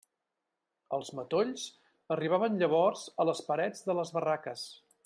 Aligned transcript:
Els 0.97 1.11
matolls 1.19 1.67
arribaven 2.17 2.59
llavors 2.63 3.05
a 3.25 3.29
les 3.33 3.47
parets 3.53 3.87
de 3.91 3.99
les 4.03 4.17
barraques. 4.19 4.71